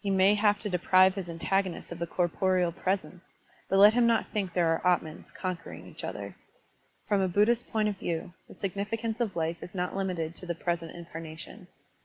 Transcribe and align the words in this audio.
He 0.00 0.08
may 0.08 0.34
have 0.36 0.60
to 0.60 0.70
deprive 0.70 1.16
his 1.16 1.28
antagonist 1.28 1.90
of 1.90 1.98
the 1.98 2.06
corporeal 2.06 2.70
presence, 2.70 3.24
but 3.68 3.76
let 3.80 3.92
him 3.94 4.06
not 4.06 4.28
think 4.28 4.52
there 4.52 4.68
are 4.68 4.86
atmans, 4.96 5.34
con 5.34 5.56
quering 5.56 5.88
each 5.90 6.04
other. 6.04 6.36
From 7.08 7.20
a 7.20 7.26
Buddhist 7.26 7.66
point 7.72 7.88
of 7.88 7.96
view, 7.98 8.34
the 8.46 8.54
significance 8.54 9.18
of 9.18 9.34
life 9.34 9.60
is 9.64 9.74
not 9.74 9.96
limited 9.96 10.36
to 10.36 10.46
the 10.46 10.54
present 10.54 10.92
incarnation. 10.94 11.66